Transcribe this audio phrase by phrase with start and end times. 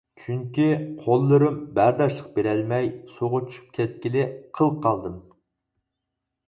[0.21, 0.63] چۈنكى
[1.01, 4.27] قوللىرىم بەرداشلىق بېرەلمەي سۇغا چۈشۈپ كەتكىلى
[4.59, 5.23] قىل قالدىم.